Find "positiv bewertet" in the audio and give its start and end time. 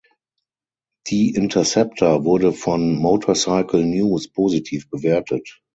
4.31-5.61